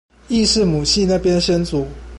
[0.29, 1.85] 亦是母系那邊先祖